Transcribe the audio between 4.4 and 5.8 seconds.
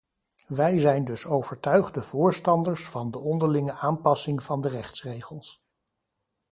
van de rechtsregels.